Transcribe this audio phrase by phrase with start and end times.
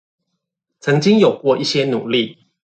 [0.79, 2.47] 曾經有過一些努力